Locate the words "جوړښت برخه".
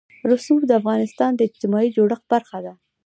1.95-2.59